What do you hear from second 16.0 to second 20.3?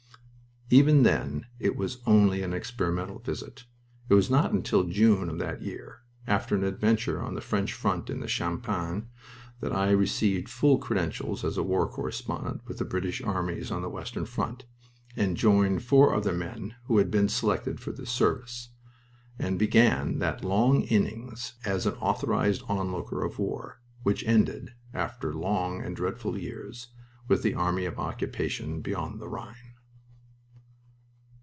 other men who had been selected for this service, and began